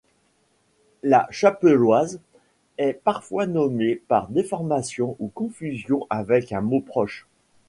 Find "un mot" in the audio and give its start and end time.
6.53-6.81